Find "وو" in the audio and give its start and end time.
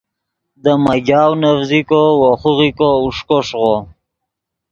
2.19-2.29